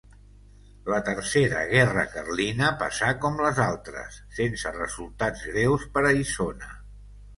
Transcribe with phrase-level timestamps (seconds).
[0.93, 6.73] La Tercera guerra carlina passà com les altres: sense resultats greus per a Isona.